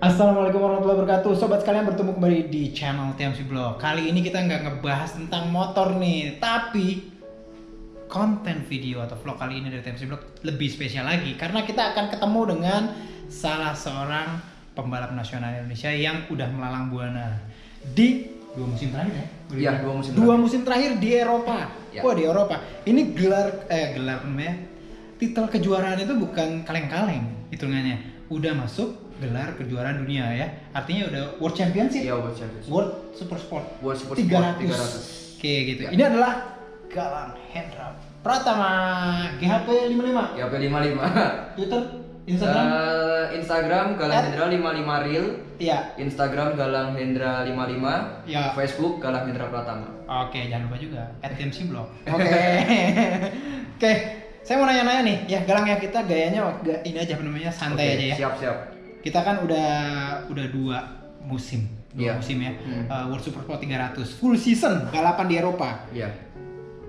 [0.00, 4.60] Assalamualaikum warahmatullahi wabarakatuh Sobat sekalian bertemu kembali di channel TMC Blog Kali ini kita nggak
[4.64, 7.04] ngebahas tentang motor nih Tapi
[8.08, 12.16] konten video atau vlog kali ini dari TMC Blog lebih spesial lagi Karena kita akan
[12.16, 12.82] ketemu dengan
[13.28, 14.40] salah seorang
[14.72, 17.36] pembalap nasional Indonesia yang udah melalang buana
[17.92, 18.24] Di
[18.56, 19.26] dua musim terakhir ya?
[19.52, 20.40] Iya, dua musim Dua terakhir.
[20.40, 21.58] musim terakhir di Eropa
[21.90, 22.00] Ya.
[22.00, 22.56] Wah di Eropa
[22.88, 24.64] Ini gelar, eh gelar namanya
[25.20, 28.00] Titel kejuaraan itu bukan kaleng-kaleng hitungannya
[28.32, 32.68] Udah masuk gelar kejuaraan dunia ya Artinya udah World Championship Iya, World Championship.
[32.68, 34.24] World Super Sport World Super 300.
[34.24, 35.36] Sport 300.
[35.36, 35.80] Oke gitu.
[35.82, 35.90] Ya.
[35.90, 36.32] Ini adalah
[36.86, 37.88] Galang Hendra
[38.20, 38.70] Pratama
[39.36, 41.00] GHP 55 Ya, P55.
[41.54, 41.82] Twitter
[42.22, 45.26] Instagram Eh, Instagram Galang At- Hendra 55 Reel.
[45.56, 48.24] Iya Instagram Galang Hendra 55.
[48.24, 48.52] Ya.
[48.52, 49.88] Facebook Galang Hendra Pratama.
[50.06, 52.28] Oke jangan lupa juga at TMC Blog Oke
[53.72, 53.92] Oke
[54.40, 57.94] saya mau nanya-nanya nih ya Galang ya kita gayanya ga- ini aja namanya santai Oke,
[57.94, 58.56] aja ya Siap, siap.
[59.00, 59.68] Kita kan udah
[60.28, 60.78] udah dua
[61.22, 62.12] musim dua Iya.
[62.16, 62.84] musim ya Hmm.
[62.86, 66.08] Uh, World Super Sport 300 full season balapan di Eropa Iya.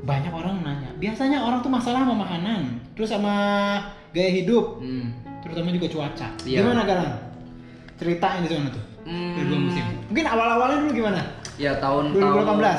[0.02, 2.62] banyak orang nanya biasanya orang tuh masalah sama makanan
[2.94, 3.34] terus sama
[4.10, 5.14] gaya hidup Hmm.
[5.42, 6.62] terutama juga cuaca Iya.
[6.62, 7.14] gimana Galang
[7.96, 9.34] ceritain di sana tuh Hmm.
[9.34, 11.22] Dari dua musim mungkin awal-awalnya dulu gimana
[11.58, 12.78] Ya, tahun 2018 tahun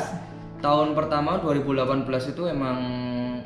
[0.59, 2.79] tahun pertama 2018 itu emang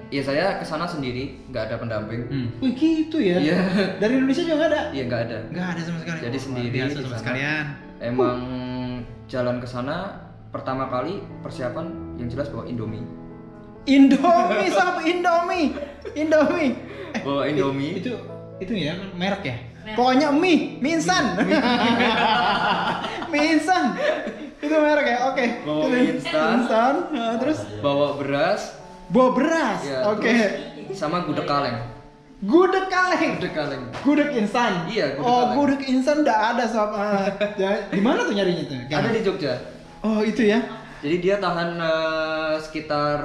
[0.08, 2.22] ya saya ke sana sendiri, nggak ada pendamping.
[2.24, 2.48] hmm.
[2.58, 3.58] Wih gitu ya Iya.
[3.96, 5.38] dari Indonesia juga nggak ada Iya, nggak ada.
[5.48, 7.18] nggak ada sama sekali Jadi Oh, sendiri biasa sana.
[7.18, 7.64] sekalian
[7.98, 8.38] Emang
[9.26, 9.96] jalan ke sana
[10.48, 13.02] pertama kali persiapan yang jelas bawa Indomie.
[13.84, 15.74] Indomie sama Indomie
[16.12, 16.72] Indomie
[17.12, 17.98] Eh, Bawa Indomie.
[17.98, 18.12] itu
[18.56, 19.56] itu ya merek ya
[19.92, 21.36] pokoknya mie mie instan
[23.30, 23.94] mie instan
[24.58, 26.50] itu merek ya oke Bawa Terus, mie instan.
[26.56, 26.94] instan.
[27.12, 28.62] Nah, terus Bawa beras,
[29.08, 30.34] bawa beras ya, oke
[30.86, 31.76] terus sama gudeg kaleng.
[32.38, 33.82] gudeg kaleng Gudeg kaleng.
[34.00, 35.54] gudeg instan Iya, gudeg oh kaleng.
[35.56, 39.54] gudeg instan udah ada sob Ah, ya, di mana tuh nyarinya tuh Ada di Jogja.
[40.00, 40.60] oh itu ya
[40.96, 43.18] Jadi dia tahan eh, sekitar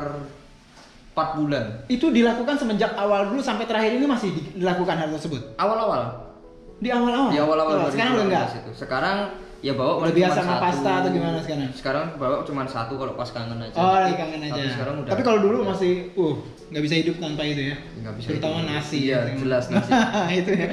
[1.11, 1.65] 4 bulan.
[1.87, 6.31] itu dilakukan semenjak awal dulu sampai terakhir ini masih dilakukan hal tersebut Awal-awal.
[6.77, 8.71] di awal-awal Di awal-awal Oh, sekarang udah enggak 2018 itu.
[8.75, 9.17] Sekarang
[9.61, 11.69] ya bawa Udah biasa sama pasta atau gimana sekarang?
[11.71, 13.77] Sekarang bawa cuma satu kalau pas kangen aja.
[13.77, 14.57] Oh, lagi kangen aja.
[14.57, 15.09] Tapi sekarang udah.
[15.13, 16.35] Tapi kalau dulu masih, uh,
[16.67, 17.75] nggak bisa hidup tanpa itu ya.
[18.01, 18.69] Nggak bisa Terutama hidup.
[18.73, 18.97] nasi.
[19.05, 19.37] Iya, gitu.
[19.45, 19.91] jelas nasi.
[20.41, 20.67] itu ya.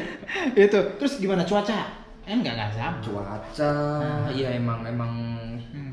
[0.56, 0.78] itu.
[0.96, 1.78] Terus gimana cuaca?
[2.24, 3.00] Kan nggak nggak sama.
[3.00, 3.72] cuaca
[4.30, 5.12] iya emang emang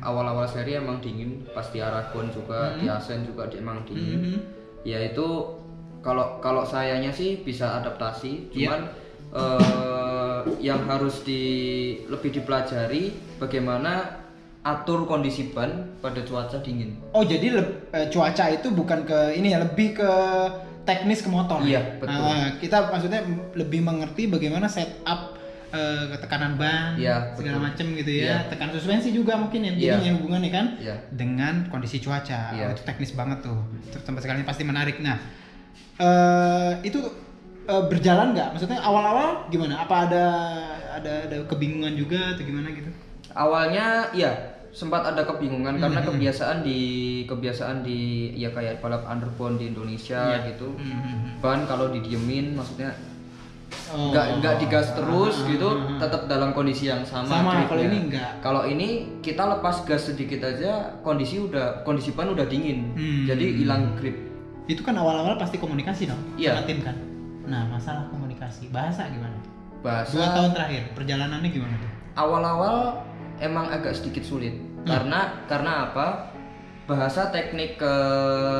[0.00, 4.38] awal-awal seri emang dingin pas di Aragon juga di Asen juga emang dingin Mhm.
[4.84, 5.24] ya itu
[5.98, 8.68] kalau kalau sayanya sih bisa adaptasi Iya.
[8.68, 8.80] cuman
[9.32, 10.25] eh,
[10.58, 11.42] yang harus di
[12.06, 14.22] lebih dipelajari bagaimana
[14.62, 19.54] atur kondisi ban pada cuaca dingin Oh jadi leb- eh, cuaca itu bukan ke ini
[19.54, 20.10] ya, lebih ke
[20.82, 21.62] teknis ke motor.
[21.62, 21.82] Iya, ya?
[21.98, 22.14] betul.
[22.22, 23.20] Nah, kita maksudnya
[23.54, 25.34] lebih mengerti bagaimana setup
[25.66, 28.22] eh, tekanan ban Iya, segala macam gitu ya.
[28.22, 28.36] Iya.
[28.50, 29.92] Tekanan suspensi juga mungkin ya, Iya.
[29.98, 30.94] jadinya hubungannya kan Iya.
[31.10, 32.54] dengan kondisi cuaca.
[32.54, 32.70] Iya.
[32.70, 33.58] Oh, itu teknis banget tuh.
[33.82, 35.02] Itu tempat sekali pasti menarik.
[35.02, 35.18] Nah,
[35.96, 37.02] eh itu
[37.66, 38.48] eh, berjalan nggak?
[38.52, 39.74] Maksudnya awal-awal gimana?
[39.80, 40.24] Apa ada
[40.92, 42.90] ada ada kebingungan juga atau gimana gitu?
[43.32, 44.32] awalnya iya
[44.72, 46.08] sempat ada kebingungan karena Mhm.
[46.08, 46.80] kebiasaan di
[47.26, 47.98] kebiasaan di
[48.32, 50.52] ya kayak balap underbone di Indonesia Iya.
[50.52, 51.40] gitu Mhm.
[51.40, 52.96] ban kalau didiemin maksudnya
[53.86, 54.08] Oh.
[54.08, 55.98] nggak nggak digas terus Ah, gitu ah, ah.
[55.98, 58.30] tetap dalam kondisi yang sama Sama, kalau ini nggak.
[58.40, 58.88] kalau ini
[59.20, 63.24] kita lepas gas sedikit aja kondisi udah kondisi ban udah dingin Hmm.
[63.26, 64.16] jadi hilang grip
[64.64, 66.56] Itu kan awal-awal pasti komunikasi dong Iya.
[66.56, 66.96] sama tim kan.
[67.46, 69.38] Nah, masalah komunikasi, bahasa gimana?
[69.76, 71.90] bahasa Dua tahun terakhir perjalanannya gimana tuh?
[72.16, 73.06] awal-awal
[73.38, 74.82] emang agak sedikit sulit Hmm.
[74.84, 76.06] karena karena apa
[76.84, 77.92] bahasa teknik ke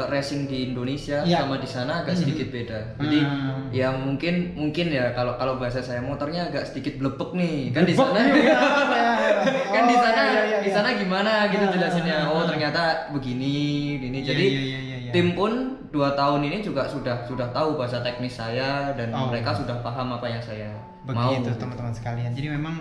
[0.07, 1.41] racing di Indonesia Ya.
[1.41, 2.23] sama di sana agak Hmm.
[2.23, 3.63] sedikit beda jadi Hmm.
[3.71, 7.95] ya mungkin mungkin ya kalau kalau bahasa saya motornya agak sedikit blepek nih kan di
[7.95, 8.59] sana ya.
[9.75, 10.75] kan di Oh, sana iya, iya, di iya.
[10.75, 13.57] sana gimana gitu Ah, jelasinnya oh ternyata begini
[14.01, 15.11] gini Iya, jadi iya, iya, iya, iya.
[15.11, 19.33] tim pun dua tahun ini juga sudah sudah tahu bahasa teknis saya dan Oh.
[19.33, 22.31] mereka sudah paham apa yang saya mau Begitu teman-teman sekalian.
[22.31, 22.77] Jadi memang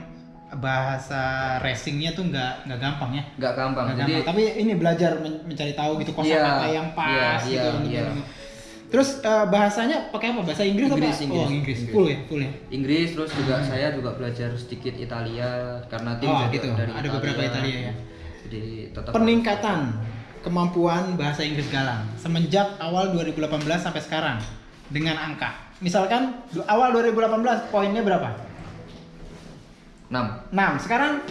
[0.55, 1.23] bahasa
[1.59, 3.23] racingnya tuh nggak nggak gampang ya.
[3.35, 4.27] nggak gampang jadi gampang.
[4.29, 7.55] Tapi ini belajar men- mencari tahu gitu kosakata Iya, yang pas iya, gitu.
[7.55, 8.03] iya, untuk- iya.
[8.85, 10.41] Terus eh, bahasanya pakai apa?
[10.43, 11.23] Bahasa Inggris, Inggris, apa?
[11.25, 11.77] Inggris, oh, Inggris.
[11.81, 11.91] Inggris.
[11.91, 12.51] Full ya, full ya.
[12.69, 15.49] Inggris terus juga saya juga belajar sedikit Italia
[15.85, 16.67] karena tim Oh, gitu.
[16.71, 17.93] dari Ada beberapa Italia ya.
[18.45, 18.63] Jadi
[18.93, 19.79] tetap Peningkatan
[20.45, 24.37] kemampuan bahasa Inggris Galang semenjak awal 2018 sampai sekarang
[24.93, 25.73] dengan angka.
[25.81, 28.29] Misalkan awal 2018 poinnya berapa?
[30.13, 30.85] 6, 6.
[30.85, 31.25] Sekarang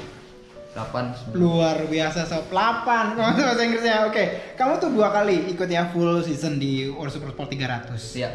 [0.75, 1.39] 8, 9.
[1.39, 4.11] luar biasa sob 8 kemampuan bahasa Inggrisnya.
[4.11, 7.95] Oke, kamu tuh dua kali ikut ya full season di World Super Sport 300.
[8.19, 8.31] Iya.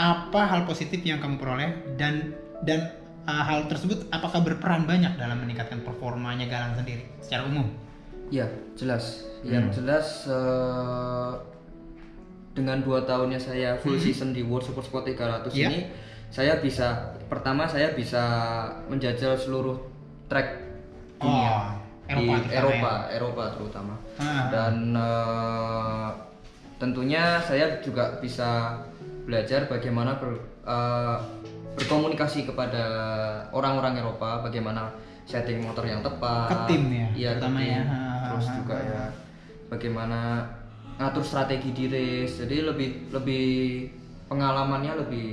[0.00, 2.32] Apa hal positif yang kamu peroleh dan
[2.64, 2.96] dan
[3.28, 7.83] uh, hal tersebut apakah berperan banyak dalam meningkatkan performanya Galang sendiri secara umum?
[8.28, 9.24] Ya, jelas.
[9.40, 9.74] Yang Hmm.
[9.74, 11.32] jelas eh,
[12.54, 14.04] dengan dua tahunnya saya full Hmm.
[14.04, 15.68] season di World Super Sport 300 Iya.
[15.68, 15.78] ini,
[16.28, 16.86] saya bisa
[17.26, 18.22] pertama saya bisa
[18.86, 19.76] menjajal seluruh
[20.24, 20.48] track
[21.16, 21.64] dunia Oh,
[22.06, 23.12] Eropa di Eropa, ya?
[23.12, 23.94] Eropa terutama.
[24.16, 24.48] Ah.
[24.48, 26.08] Dan eh,
[26.76, 28.80] tentunya saya juga bisa
[29.24, 31.16] belajar bagaimana ber- eh,
[31.74, 32.84] berkomunikasi kepada
[33.50, 34.94] orang-orang Eropa, bagaimana
[35.24, 37.72] setting motor yang tepat, Ke tim ya, Iya, ke terutama tim.
[37.72, 37.82] ya.
[38.36, 39.02] Terus juga ya
[39.66, 40.18] bagaimana
[40.96, 42.38] ngatur strategi di race.
[42.38, 43.46] Jadi lebih lebih
[44.26, 45.28] pengalamannya lebih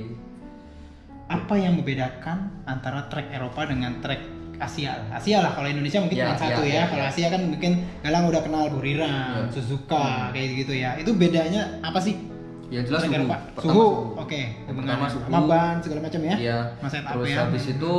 [1.24, 4.20] Apa yang membedakan antara trek Eropa dengan trek
[4.58, 5.00] Asia?
[5.08, 6.76] Asia lah kalau Indonesia mungkin Ya, cuma satu ya, ya.
[6.76, 7.08] ya, Kalau ya.
[7.08, 9.48] Asia kan mungkin Galang udah kenal Buriram, Ya.
[9.48, 10.90] Suzuka kayak gitu ya.
[10.94, 12.28] Itu bedanya apa sih?
[12.68, 13.20] yang jelas Trek suhu.
[13.20, 13.36] Eropa?
[13.52, 13.76] Pertama Suhu.
[13.76, 13.92] suhu.
[14.18, 15.22] Oke, Yang hubungannya pertama suhu.
[15.24, 16.36] sama ban segala macam ya.
[16.36, 16.58] Iya.
[16.80, 17.38] Mas setup Terus ya.
[17.44, 17.94] habis itu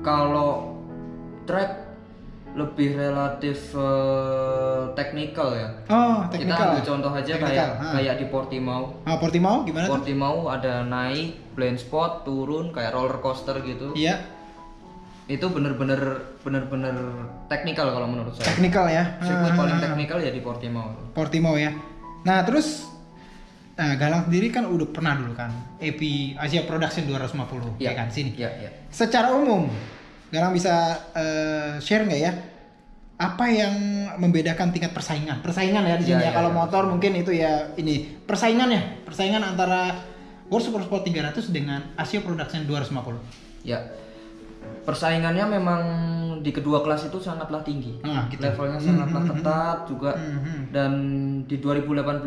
[0.00, 0.50] kalau
[1.44, 1.70] track
[2.58, 5.68] lebih relatif eh, technical ya.
[5.86, 6.66] Oh, Kita teknikal.
[6.68, 7.88] ambil contoh aja Teknikal, kayak ha.
[7.94, 8.82] kayak di Portimao.
[9.06, 10.02] Ah, Portimao gimana tuh?
[10.02, 13.94] Portimao ada naik, blind spot, turun kayak roller coaster gitu.
[13.94, 14.18] Iya,
[15.28, 16.00] Itu bener-bener
[16.40, 16.96] bener-bener
[17.46, 18.48] teknikal kalau menurut saya.
[18.48, 19.20] teknikal ya.
[19.20, 20.88] Sirkuit Ah, paling teknikal ya di Portimao.
[21.14, 21.70] Portimao ya.
[22.24, 22.98] Nah, terus
[23.78, 26.02] Nah, Galang sendiri kan udah pernah dulu kan EP
[26.34, 28.34] Asia Production 250 ya, kan sini.
[28.34, 28.70] Iya, iya.
[28.90, 29.70] Secara umum,
[30.34, 32.32] Galang bisa eh, share nggak ya?
[33.18, 33.74] Apa yang
[34.22, 35.42] membedakan tingkat persaingan?
[35.42, 36.30] Persaingan ya di sini Ya, ya.
[36.30, 36.56] ya, Kalau ya.
[36.56, 39.90] motor mungkin itu ya ini persaingan ya, persaingan antara
[40.46, 43.18] World Super Sport 300 dengan Asia Production 250.
[43.66, 43.90] Ya.
[44.86, 45.82] Persaingannya memang
[46.40, 47.98] di kedua kelas itu sangatlah tinggi.
[48.06, 48.38] Ah, gitu.
[48.38, 50.10] Levelnya Hmm, sangatlah hmm, hmm, ketat juga.
[50.14, 50.56] Mhm.
[50.70, 50.92] Dan
[51.44, 52.22] di 2018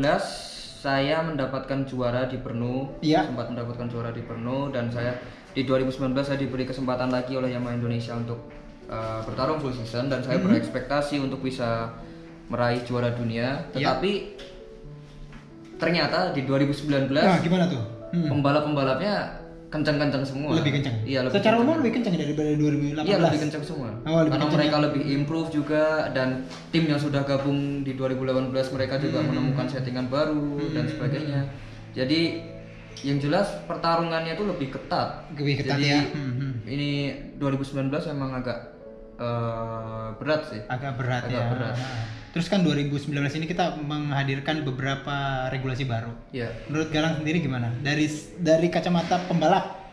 [0.82, 3.00] saya mendapatkan juara di Brno.
[3.00, 3.32] Iya.
[3.32, 5.16] Sempat mendapatkan juara di Brno dan saya
[5.56, 8.44] di 2019 saya diberi kesempatan lagi oleh Yamaha Indonesia untuk
[8.92, 10.46] uh, bertarung full season dan saya Mhm.
[10.46, 11.96] berekspektasi untuk bisa
[12.46, 13.72] meraih juara dunia.
[13.72, 13.96] Iya.
[13.96, 14.12] Tetapi
[15.78, 17.82] ternyata di 2019 Nah, gimana tuh?
[18.12, 18.28] Hmm.
[18.28, 19.40] pembalap-pembalapnya
[19.72, 20.52] kencang-kencang semua.
[20.54, 20.96] Lebih kencang.
[21.02, 23.08] Iya, lebih Secara umum lebih kencang daripada 2018.
[23.08, 23.90] Iya, lebih kencang semua.
[24.04, 24.84] Oh, lebih Karena mereka ya.
[24.84, 26.30] lebih improve juga dan
[26.70, 29.32] tim yang sudah gabung di 2018 mereka juga Hmm.
[29.32, 30.44] menemukan settingan baru
[30.76, 31.42] dan sebagainya.
[31.96, 32.22] Jadi
[33.02, 35.32] yang jelas pertarungannya itu lebih ketat.
[35.34, 36.04] Lebih ketat Jadi, ya.
[36.12, 36.52] Hmm, hmm.
[36.68, 36.90] Ini
[37.40, 38.60] 2019 memang agak
[39.22, 40.62] eh, berat sih.
[40.66, 41.46] agak berat Agak ya.
[41.48, 41.76] berat.
[41.76, 45.16] Nah, Terus kan 2019 ini kita menghadirkan beberapa
[45.48, 46.16] regulasi baru.
[46.32, 47.76] Ya, Menurut Galang sendiri gimana?
[47.78, 48.08] Dari
[48.40, 49.84] dari kacamata pembalap,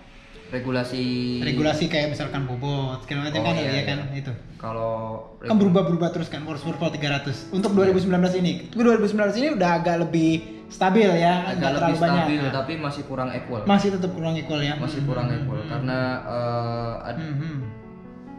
[0.48, 1.02] regulasi
[1.40, 3.82] regulasi kayak misalkan bobot, segala macam Oh, kan iya, ya iya.
[3.84, 4.32] kan itu.
[4.56, 7.50] kalau Kan berubah-berubah terus kan World Super 300.
[7.50, 10.30] Untuk 2019 ini, 2019 ini udah agak lebih
[10.68, 12.22] stabil ya, agak lebih terlalu banyak.
[12.22, 13.62] stabil Nah, tapi masih kurang equal.
[13.64, 14.74] masih tetap kurang equal ya.
[14.76, 17.58] masih kurang equal karena eh, ad- Hmm, hmm.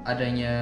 [0.04, 0.54] Adanya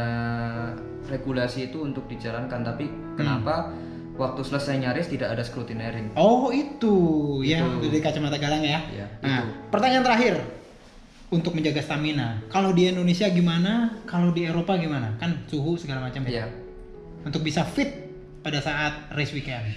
[1.06, 3.16] regulasi itu untuk dijalankan tapi Hmm.
[3.16, 3.72] kenapa
[4.14, 6.94] waktu selesai nyaris tidak ada scrutineering Oh itu,
[7.42, 7.86] ya Itu.
[7.86, 8.82] dari kacamata Galang ya.
[8.88, 10.36] ya Nah, itu pertanyaan terakhir
[11.28, 12.40] untuk menjaga stamina.
[12.48, 13.92] Kalau di Indonesia gimana?
[14.04, 15.12] Kalau di Eropa gimana?
[15.18, 16.42] Kan suhu segala macam ya.
[16.42, 16.46] ya
[17.22, 18.10] Untuk bisa fit
[18.40, 19.68] pada saat race weekend.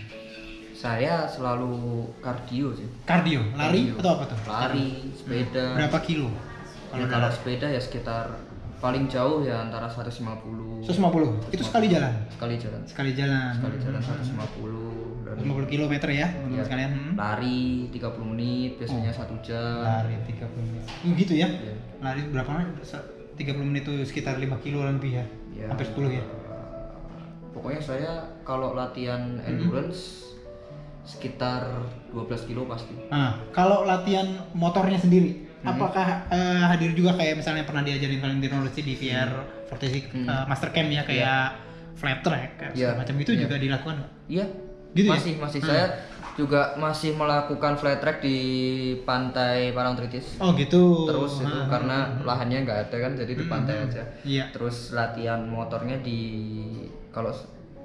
[0.72, 1.76] saya selalu
[2.18, 4.00] kardio sih Kardio, lari Kardio.
[4.00, 4.38] atau apa tuh?
[4.48, 6.32] lari sepeda Berapa kilo?
[6.88, 8.32] kalau Kalau kalau sepeda ya sekitar
[8.80, 11.52] paling jauh ya antara 150 150.
[11.52, 12.12] Itu sekali jalan.
[12.32, 13.52] sekali jalan Sekali jalan.
[13.52, 16.90] sekali jalan 150 dan 50 km ya, teman-teman ya, sekalian.
[16.90, 17.14] Hmm.
[17.14, 17.60] lari
[17.92, 20.82] 30 menit biasanya satu jam Lari 30 menit.
[21.04, 21.46] Oh, gitu ya?
[21.46, 21.74] Ya.
[22.00, 22.80] Lari berapa menit?
[22.82, 23.04] Sa-
[23.36, 25.24] 30 menit itu sekitar 5 kilo lebih ya.
[25.54, 26.24] Ya, Hampir 10 ya.
[27.50, 30.32] Pokoknya saya kalau latihan endurance
[31.02, 31.66] sekitar
[32.12, 32.94] 12 kilo pasti.
[33.10, 35.70] Nah, kalau latihan motornya sendiri, Hmm.
[35.70, 39.28] apakah eh, hadir juga kayak misalnya pernah diajarin Valentino Rossi di VR
[39.66, 40.24] Vortex Hmm.
[40.24, 41.42] eh, Master Camp ya kayak
[41.94, 43.40] flat track kayak segala macam itu Iya.
[43.40, 43.96] juga dilakukan?
[44.26, 44.46] Iya.
[44.90, 45.12] Gitu ya?
[45.12, 45.68] masih masih Hmm.
[45.68, 45.84] saya
[46.32, 48.36] juga masih melakukan flat track di
[49.00, 50.34] pantai Parangtritis.
[50.38, 51.04] Oh gitu.
[51.04, 53.86] Terus itu Ah, karena lahannya nggak ada kan jadi di pantai Hmm.
[53.86, 54.02] aja.
[54.22, 54.44] Iya.
[54.50, 56.18] Terus latihan motornya di
[57.10, 57.30] kalau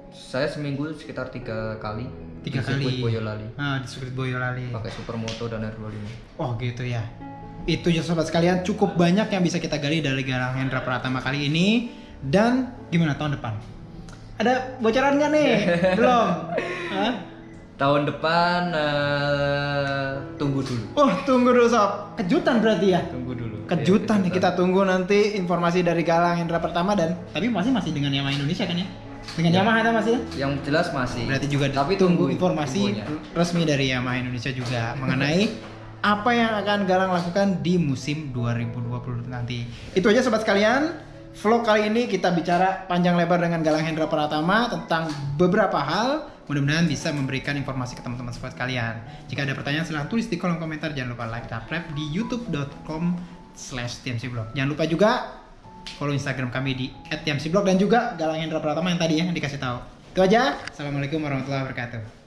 [0.08, 2.08] saya seminggu sekitar tiga kali
[2.40, 3.02] Tiga di kali.
[3.02, 4.70] Boyolali Ah, di sirkuit Boyolali.
[4.70, 6.06] pakai supermoto dan R25.
[6.38, 7.02] Oh gitu ya.
[7.66, 11.50] Itu ya sobat sekalian cukup banyak yang bisa kita gali dari Galang Hendra Pratama kali
[11.50, 11.90] ini
[12.22, 13.58] dan gimana tahun depan?
[14.38, 15.50] Ada bocoran nggak nih?
[15.98, 16.28] Belum.
[16.94, 17.12] Hah?
[17.76, 20.84] Tahun depan eh, tunggu dulu.
[20.94, 22.14] Oh tunggu dulu sob.
[22.16, 23.02] Kejutan berarti ya?
[23.10, 23.56] Tunggu dulu.
[23.66, 27.90] Kejutan Iya, nih kita tunggu nanti informasi dari Galang Hendra pertama dan tapi masih masih
[27.90, 28.86] dengan Yamaha Indonesia kan ya?
[29.34, 29.58] Dengan Ya.
[29.60, 30.20] Yamaha ada masih ya?
[30.46, 31.22] Yang jelas masih.
[31.26, 33.04] Berarti juga Tapi tunggu tunggu informasi infonya.
[33.34, 35.40] resmi dari Yamaha Indonesia juga mengenai
[36.06, 39.66] apa yang akan Galang lakukan di musim 2020 nanti.
[39.90, 41.02] Itu aja sobat sekalian.
[41.36, 46.30] Vlog kali ini kita bicara panjang lebar dengan Galang Hendra Pratama tentang beberapa hal.
[46.46, 49.02] Mudah-mudahan bisa memberikan informasi ke teman-teman sobat kalian.
[49.26, 50.94] Jika ada pertanyaan silahkan tulis di kolom komentar.
[50.94, 53.18] Jangan lupa like subscribe di youtube.com
[53.58, 54.54] slash tmcblog.
[54.54, 55.10] Jangan lupa juga
[55.98, 59.58] follow Instagram kami di @tmcblog dan juga Galang Hendra Pratama yang tadi ya yang dikasih
[59.58, 59.82] tahu.
[60.14, 60.54] Itu aja.
[60.70, 62.25] Assalamualaikum warahmatullahi wabarakatuh.